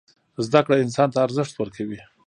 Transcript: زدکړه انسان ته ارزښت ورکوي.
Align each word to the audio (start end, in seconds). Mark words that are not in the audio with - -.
زدکړه 0.45 0.75
انسان 0.83 1.07
ته 1.13 1.19
ارزښت 1.27 1.53
ورکوي. 1.57 1.99